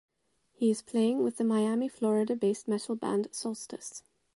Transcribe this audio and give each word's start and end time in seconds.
He 0.51 0.71
is 0.71 0.81
playing 0.81 1.21
with 1.23 1.37
the 1.37 1.43
Miami, 1.43 1.87
Florida 1.87 2.35
based 2.35 2.67
metal 2.67 2.95
band 2.95 3.27
Solstice. 3.31 4.01